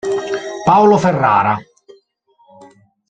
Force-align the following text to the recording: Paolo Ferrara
Paolo 0.65 0.97
Ferrara 0.97 1.61